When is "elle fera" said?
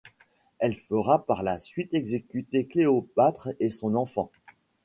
0.57-1.23